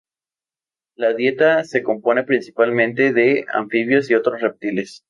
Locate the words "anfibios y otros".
3.53-4.41